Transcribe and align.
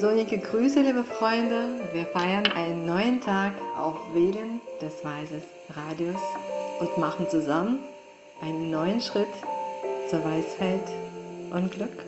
Sonnige 0.00 0.36
Grüße, 0.36 0.82
liebe 0.82 1.04
Freunde. 1.04 1.80
Wir 1.94 2.04
feiern 2.04 2.46
einen 2.48 2.84
neuen 2.84 3.18
Tag 3.18 3.54
auf 3.78 3.94
Wellen 4.12 4.60
des 4.82 5.02
Weises 5.02 5.42
Radios 5.70 6.20
und 6.80 6.98
machen 6.98 7.26
zusammen 7.30 7.78
einen 8.42 8.70
neuen 8.70 9.00
Schritt 9.00 9.26
zur 10.10 10.22
Weisheit 10.22 10.82
und 11.50 11.70
Glück. 11.70 12.04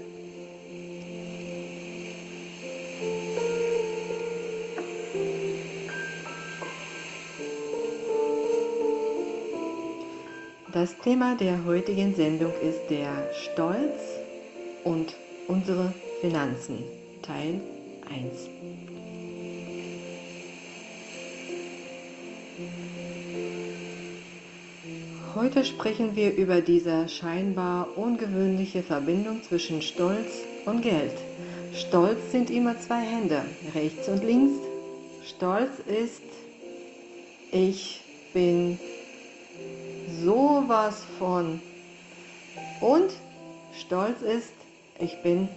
Das 10.75 10.95
Thema 10.99 11.37
der 11.37 11.65
heutigen 11.65 12.15
Sendung 12.15 12.53
ist 12.61 12.91
der 12.91 13.33
Stolz 13.33 13.99
und 14.85 15.15
unsere 15.49 15.95
Finanzen, 16.21 16.85
Teil 17.23 17.61
1. 18.11 18.49
Heute 25.35 25.65
sprechen 25.65 26.17
wir 26.17 26.35
über 26.35 26.61
diese 26.61 27.09
scheinbar 27.09 27.97
ungewöhnliche 27.97 28.83
Verbindung 28.83 29.43
zwischen 29.43 29.83
Stolz 29.83 30.33
und 30.65 30.83
Geld. 30.83 31.15
Stolz 31.75 32.33
sind 32.33 32.51
immer 32.51 32.79
zwei 32.79 33.01
Hände, 33.03 33.45
rechts 33.75 34.09
und 34.09 34.25
links. 34.25 34.59
Stolz 35.25 35.71
ist, 35.87 36.23
ich 37.53 38.01
bin 38.33 38.79
sowas 40.25 41.05
von. 41.19 41.61
Und 42.81 43.11
stolz 43.79 44.23
ist, 44.23 44.55
ich 44.99 45.23
bin 45.23 45.49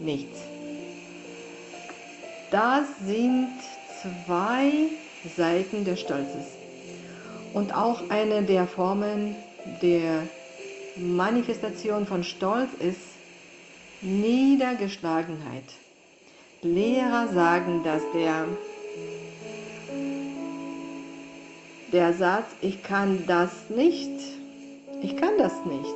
nichts. 0.00 0.49
Das 2.50 2.86
sind 3.06 3.52
zwei 4.02 4.88
Seiten 5.36 5.84
des 5.84 6.00
Stolzes 6.00 6.46
und 7.54 7.74
auch 7.74 8.10
eine 8.10 8.42
der 8.42 8.66
Formen 8.66 9.36
der 9.82 10.22
Manifestation 10.96 12.06
von 12.06 12.24
Stolz 12.24 12.70
ist 12.80 12.98
Niedergeschlagenheit. 14.02 15.64
Lehrer 16.62 17.28
sagen, 17.28 17.82
dass 17.84 18.02
der 18.14 18.46
der 21.92 22.12
Satz, 22.14 22.46
ich 22.60 22.82
kann 22.82 23.24
das 23.26 23.68
nicht, 23.68 24.10
ich 25.02 25.16
kann 25.16 25.38
das 25.38 25.52
nicht, 25.64 25.94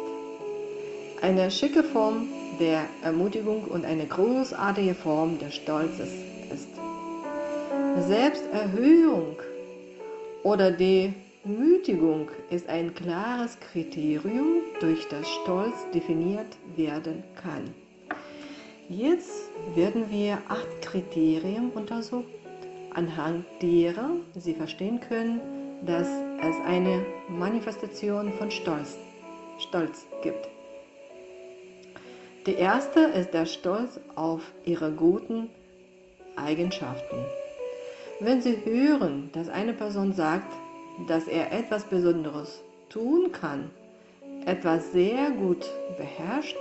eine 1.23 1.51
schicke 1.51 1.85
Form 1.85 2.29
der 2.59 2.85
Ermutigung 3.03 3.65
und 3.65 3.85
eine 3.85 4.07
großartige 4.07 4.95
Form 4.95 5.39
des 5.39 5.55
Stolzes. 5.55 6.11
Selbsterhöhung 8.07 9.37
oder 10.43 10.71
Demütigung 10.71 12.29
ist 12.51 12.69
ein 12.69 12.93
klares 12.93 13.59
Kriterium, 13.61 14.61
durch 14.81 15.09
das 15.09 15.27
Stolz 15.27 15.87
definiert 15.95 16.59
werden 16.77 17.25
kann. 17.43 17.75
Jetzt 18.91 19.51
werden 19.75 20.11
wir 20.11 20.39
acht 20.49 20.83
Kriterien 20.83 21.71
untersuchen, 21.71 22.27
anhand 22.93 23.47
derer 23.63 24.11
Sie 24.35 24.53
verstehen 24.53 25.01
können, 25.01 25.41
dass 25.87 26.09
es 26.43 26.57
eine 26.67 27.07
Manifestation 27.29 28.35
von 28.35 28.51
Stolz, 28.51 28.99
Stolz 29.59 30.07
gibt. 30.23 30.47
Die 32.47 32.57
erste 32.57 33.01
ist 33.01 33.33
der 33.33 33.47
Stolz 33.47 33.99
auf 34.15 34.43
ihre 34.67 34.93
guten 34.93 35.49
Eigenschaften. 36.37 37.25
Wenn 38.25 38.41
Sie 38.41 38.57
hören, 38.65 39.29
dass 39.35 39.51
eine 39.51 39.75
Person 39.75 40.15
sagt, 40.15 40.51
dass 41.09 41.29
er 41.29 41.53
etwas 41.53 41.85
Besonderes 41.85 42.63
tun 42.89 43.31
kann, 43.33 43.71
etwas 44.47 44.93
sehr 44.93 45.31
gut 45.31 45.67
beherrscht, 45.99 46.57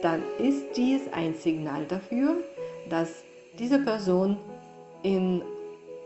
dann 0.00 0.22
ist 0.38 0.76
dies 0.76 1.00
ein 1.12 1.34
Signal 1.34 1.86
dafür, 1.86 2.36
dass 2.88 3.24
diese 3.58 3.80
Person 3.80 4.36
in 5.02 5.42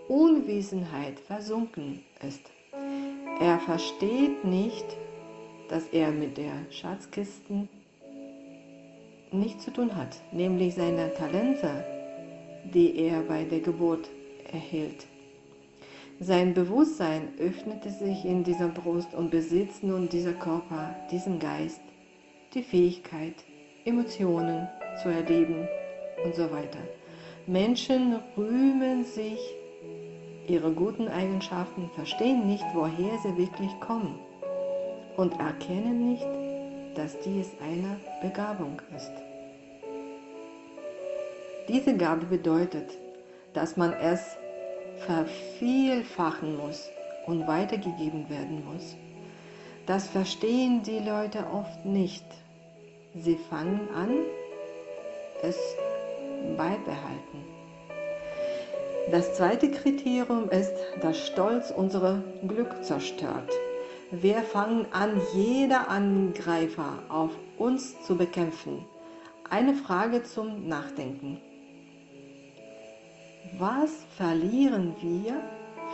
Unwissenheit 0.09 1.21
versunken 1.21 2.03
ist. 2.27 2.51
Er 3.39 3.59
versteht 3.59 4.47
nicht, 4.47 4.97
dass 5.69 5.89
er 5.89 6.11
mit 6.11 6.39
der 6.39 6.55
Schatzkisten 6.71 7.69
nichts 9.31 9.67
zu 9.67 9.73
tun 9.73 9.95
hat, 9.95 10.17
nämlich 10.33 10.75
seine 10.75 11.13
Talente, 11.13 11.85
die 12.73 12.97
er 12.97 13.21
bei 13.21 13.45
der 13.45 13.61
Geburt 13.61 14.09
erhielt. 14.53 15.07
Sein 16.19 16.55
Bewusstsein 16.55 17.29
öffnete 17.39 17.91
sich 17.91 18.25
in 18.25 18.43
dieser 18.43 18.69
Brust 18.69 19.13
und 19.15 19.31
besitzt 19.31 19.83
nun 19.83 20.09
dieser 20.09 20.33
Körper, 20.33 20.95
diesen 21.11 21.39
Geist, 21.39 21.83
die 22.55 22.63
Fähigkeit, 22.63 23.35
Emotionen 23.85 24.67
zu 25.03 25.11
erleben 25.11 25.69
und 26.25 26.35
so 26.35 26.51
weiter. 26.51 26.79
Menschen 27.47 28.19
rühmen 28.37 29.05
sich 29.05 29.39
ihre 30.49 30.73
guten 30.73 31.09
Eigenschaften, 31.09 31.91
verstehen 31.95 32.47
nicht, 32.47 32.65
woher 32.73 33.19
sie 33.19 33.37
wirklich 33.37 33.71
kommen 33.81 34.19
und 35.17 35.39
erkennen 35.39 36.13
nicht, 36.13 36.27
dass 36.95 37.19
dies 37.21 37.53
eine 37.61 38.01
Begabung 38.23 38.81
ist. 38.97 39.13
Diese 41.69 41.97
Gabe 41.97 42.27
bedeutet, 42.27 42.97
dass 43.57 43.77
man 43.77 43.95
es 43.95 44.37
vervielfachen 45.07 46.59
muss 46.59 46.91
und 47.27 47.47
weitergegeben 47.49 48.29
werden 48.29 48.63
muss. 48.71 48.97
Das 49.87 50.07
verstehen 50.07 50.83
die 50.83 50.99
Leute 50.99 51.45
oft 51.53 51.85
nicht. 51.85 52.25
Sie 53.15 53.37
fangen 53.49 53.89
an, 53.95 54.11
es 55.43 55.59
beibehalten. 56.57 57.45
Das 59.11 59.35
zweite 59.35 59.71
Kriterium 59.71 60.51
ist, 60.51 60.75
dass 61.01 61.27
Stolz 61.27 61.71
unsere 61.71 62.23
Glück 62.47 62.85
zerstört. 62.85 63.51
Wir 64.11 64.43
fangen 64.43 64.87
an, 64.93 65.21
jeder 65.35 65.89
Angreifer 65.89 66.99
auf 67.09 67.31
uns 67.57 68.03
zu 68.03 68.17
bekämpfen. 68.17 68.85
Eine 69.49 69.75
Frage 69.75 70.25
zum 70.25 70.69
Nachdenken. 70.69 71.41
Was 73.59 74.05
verlieren 74.17 74.95
wir 75.01 75.41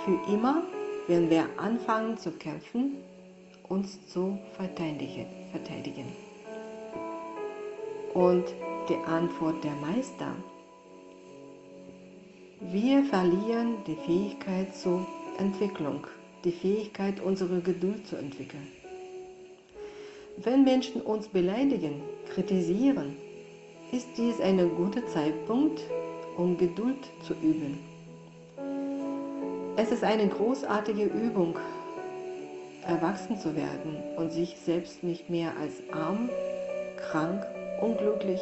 für 0.05 0.33
immer, 0.33 0.63
wenn 1.07 1.31
wir 1.31 1.47
anfangen 1.57 2.17
zu 2.19 2.33
kämpfen, 2.33 2.97
uns 3.69 4.07
zu 4.09 4.39
verteidigen? 4.57 5.27
Und 8.15 8.45
die 8.89 8.97
Antwort 9.07 9.63
der 9.65 9.75
Meister 9.77 10.35
wir 12.71 13.03
verlieren 13.03 13.79
die 13.89 13.97
Fähigkeit 13.97 14.73
zur 14.77 15.05
Entwicklung, 15.39 16.07
die 16.45 16.53
Fähigkeit, 16.53 17.21
unsere 17.21 17.61
Geduld 17.61 18.07
zu 18.07 18.15
entwickeln. 18.15 18.69
Wenn 20.37 20.63
Menschen 20.63 21.03
uns 21.03 21.27
beleidigen, 21.27 22.01
kritisieren, 22.33 23.17
ist 23.91 24.07
dies 24.17 24.41
ein 24.41 24.59
guter 24.77 25.05
Zeitpunkt, 25.09 25.81
um 26.37 26.57
Geduld 26.57 27.11
zu 27.27 27.35
üben. 27.35 27.79
Es 29.77 29.91
ist 29.91 30.05
eine 30.05 30.29
großartige 30.29 31.05
Übung, 31.05 31.59
erwachsen 32.87 33.39
zu 33.39 33.57
werden 33.57 33.97
und 34.17 34.33
sich 34.33 34.57
selbst 34.65 35.03
nicht 35.03 35.31
mehr 35.31 35.53
als 35.61 35.75
arm, 35.93 36.29
krank, 36.97 37.47
unglücklich, 37.81 38.41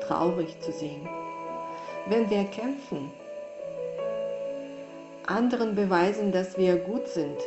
traurig 0.00 0.58
zu 0.60 0.72
sehen. 0.72 1.08
Wenn 2.08 2.30
wir 2.30 2.44
kämpfen, 2.44 3.10
anderen 5.26 5.74
beweisen, 5.74 6.32
dass 6.32 6.56
wir 6.58 6.76
gut 6.76 7.06
sind, 7.06 7.38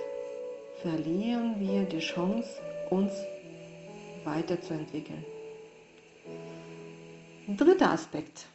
verlieren 0.81 1.55
wir 1.59 1.83
die 1.83 1.99
Chance, 1.99 2.49
uns 2.89 3.11
weiterzuentwickeln. 4.23 5.25
Dritter 7.47 7.91
Aspekt. 7.91 8.47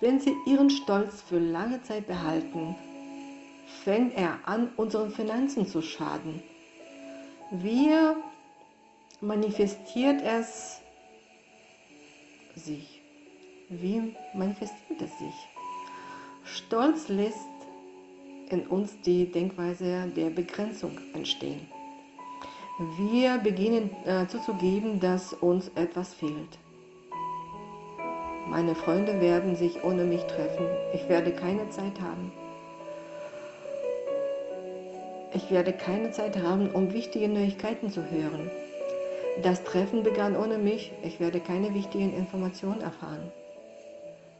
Wenn 0.00 0.20
Sie 0.20 0.36
Ihren 0.46 0.70
Stolz 0.70 1.22
für 1.22 1.40
lange 1.40 1.82
Zeit 1.82 2.06
behalten, 2.06 2.76
fängt 3.82 4.14
er 4.16 4.38
an, 4.44 4.70
unseren 4.76 5.10
Finanzen 5.10 5.66
zu 5.66 5.82
schaden. 5.82 6.42
Wie 7.50 7.90
manifestiert 9.20 10.22
es 10.22 10.80
sich? 12.54 13.02
Wie 13.68 14.14
manifestiert 14.34 15.02
es 15.02 15.18
sich? 15.18 15.34
Stolz 16.44 17.08
lässt 17.08 17.48
in 18.50 18.66
uns 18.68 19.00
die 19.00 19.30
Denkweise 19.30 20.10
der 20.16 20.30
Begrenzung 20.30 20.96
entstehen. 21.12 21.66
Wir 22.96 23.38
beginnen 23.38 23.90
äh, 24.04 24.26
zuzugeben, 24.28 25.00
dass 25.00 25.32
uns 25.32 25.68
etwas 25.74 26.14
fehlt. 26.14 26.58
Meine 28.48 28.74
Freunde 28.74 29.20
werden 29.20 29.56
sich 29.56 29.84
ohne 29.84 30.04
mich 30.04 30.22
treffen. 30.22 30.66
Ich 30.94 31.06
werde 31.08 31.32
keine 31.32 31.68
Zeit 31.68 32.00
haben. 32.00 32.32
Ich 35.34 35.50
werde 35.50 35.74
keine 35.74 36.12
Zeit 36.12 36.38
haben, 36.38 36.70
um 36.70 36.94
wichtige 36.94 37.28
Neuigkeiten 37.28 37.90
zu 37.90 38.10
hören. 38.10 38.50
Das 39.42 39.62
Treffen 39.64 40.02
begann 40.02 40.34
ohne 40.34 40.56
mich. 40.56 40.92
Ich 41.02 41.20
werde 41.20 41.40
keine 41.40 41.74
wichtigen 41.74 42.14
Informationen 42.14 42.80
erfahren. 42.80 43.30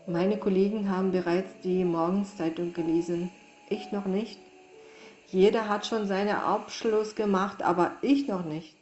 Meine 0.07 0.39
Kollegen 0.39 0.91
haben 0.91 1.13
bereits 1.13 1.51
die 1.63 1.85
Morgenszeitung 1.85 2.73
gelesen. 2.73 3.31
Ich 3.69 3.93
noch 3.93 4.07
nicht. 4.07 4.41
Jeder 5.27 5.69
hat 5.69 5.85
schon 5.85 6.07
seinen 6.07 6.35
Abschluss 6.35 7.15
gemacht, 7.15 7.63
aber 7.63 7.93
ich 8.01 8.27
noch 8.27 8.47
nicht. 8.47 8.75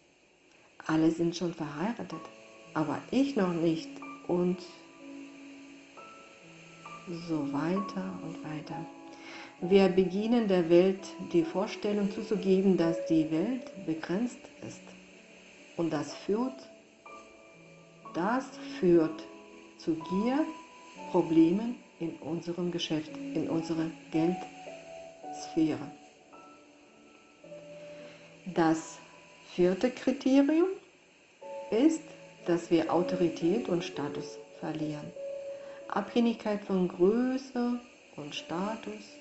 Alle 0.86 1.10
sind 1.10 1.34
schon 1.34 1.52
verheiratet, 1.52 2.20
aber 2.74 2.98
ich 3.10 3.34
noch 3.34 3.52
nicht. 3.52 3.90
Und 4.28 4.58
so 7.28 7.52
weiter 7.52 8.18
und 8.22 8.42
weiter. 8.44 8.84
Wir 9.60 9.88
beginnen 9.88 10.48
der 10.48 10.68
Welt 10.68 11.00
die 11.32 11.42
Vorstellung 11.42 12.10
zuzugeben, 12.10 12.76
dass 12.76 13.06
die 13.06 13.30
Welt 13.30 13.86
begrenzt 13.86 14.40
ist. 14.66 14.82
Und 15.76 15.92
das 15.92 16.14
führt, 16.14 16.68
das 18.14 18.44
führt 18.78 19.24
zu 19.78 19.94
Gier, 19.94 20.44
Problemen 21.10 21.76
in 22.00 22.16
unserem 22.16 22.70
Geschäft, 22.70 23.10
in 23.16 23.48
unserer 23.48 23.90
Geldsphäre. 24.10 25.90
Das 28.54 28.98
vierte 29.54 29.90
Kriterium 29.90 30.68
ist, 31.70 32.02
dass 32.46 32.70
wir 32.70 32.92
Autorität 32.92 33.68
und 33.68 33.84
Status 33.84 34.38
verlieren. 34.60 35.12
Abhängigkeit 35.88 36.64
von 36.64 36.88
Größe 36.88 37.78
und 38.16 38.34
Status, 38.34 39.16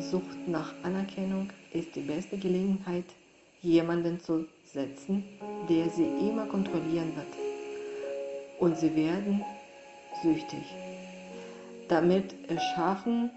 Sucht 0.00 0.46
nach 0.46 0.74
Anerkennung 0.82 1.48
ist 1.72 1.96
die 1.96 2.02
beste 2.02 2.36
Gelegenheit, 2.36 3.06
jemanden 3.62 4.20
zu 4.20 4.46
setzen, 4.64 5.24
der 5.68 5.88
sie 5.88 6.04
immer 6.04 6.46
kontrollieren 6.46 7.12
wird. 7.16 7.26
Und 8.58 8.76
sie 8.76 8.94
werden 8.94 9.42
süchtig. 10.22 10.64
Damit 11.88 12.34
erschaffen 12.48 13.30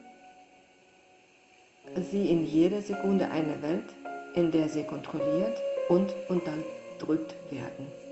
sie 2.11 2.29
in 2.29 2.45
jeder 2.45 2.81
Sekunde 2.81 3.29
eine 3.29 3.61
Welt, 3.61 3.93
in 4.35 4.51
der 4.51 4.67
sie 4.67 4.83
kontrolliert 4.83 5.57
und 5.87 6.13
unterdrückt 6.27 7.35
werden. 7.49 8.04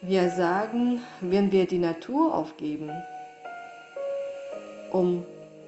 Wir 0.00 0.30
sagen, 0.30 1.00
wenn 1.20 1.50
wir 1.50 1.66
die 1.66 1.78
Natur 1.78 2.32
aufgeben, 2.32 2.88
um 4.92 5.24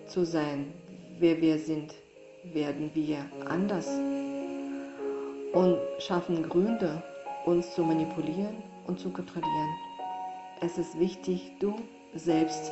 zu 0.06 0.24
sein, 0.24 0.72
wer 1.18 1.40
wir 1.40 1.58
sind, 1.58 1.94
werden 2.44 2.92
wir 2.94 3.26
anders 3.48 3.88
und 5.52 5.78
schaffen 5.98 6.48
Gründe, 6.48 7.02
uns 7.44 7.74
zu 7.74 7.82
manipulieren 7.82 8.62
und 8.86 9.00
zu 9.00 9.10
kontrollieren. 9.10 9.74
Es 10.60 10.78
ist 10.78 10.96
wichtig, 11.00 11.50
du 11.58 11.74
selbst 12.14 12.70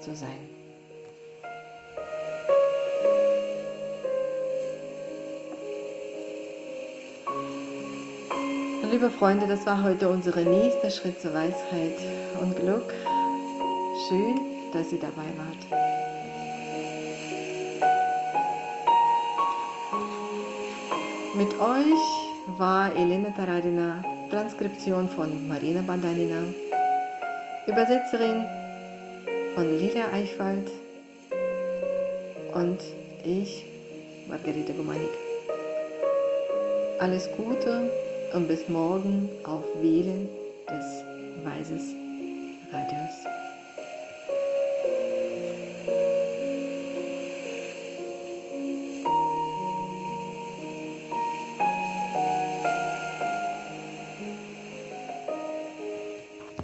zu 0.00 0.14
sein. 0.14 0.55
Liebe 8.90 9.10
Freunde, 9.10 9.48
das 9.48 9.66
war 9.66 9.82
heute 9.82 10.08
unser 10.08 10.36
nächster 10.36 10.90
Schritt 10.90 11.20
zur 11.20 11.34
Weisheit 11.34 11.98
und 12.40 12.54
Glück. 12.54 12.94
Schön, 14.08 14.38
dass 14.72 14.92
ihr 14.92 15.00
dabei 15.00 15.24
wart. 15.36 15.56
Mit 21.34 21.52
euch 21.58 22.58
war 22.58 22.94
Elena 22.94 23.30
Taradina, 23.30 24.04
Transkription 24.30 25.08
von 25.08 25.48
Marina 25.48 25.82
Bandanina, 25.82 26.44
Übersetzerin 27.66 28.44
von 29.56 29.78
Lilia 29.78 30.12
Eichwald 30.12 30.70
und 32.54 32.78
ich, 33.24 33.66
Margarete 34.28 34.72
Gumanik. 34.72 35.10
Alles 37.00 37.28
Gute 37.36 37.90
und 38.34 38.48
bis 38.48 38.68
morgen 38.68 39.28
auf 39.44 39.64
Wählen 39.80 40.28
des 40.68 41.04
Weises 41.44 41.94
Radios. 42.72 43.35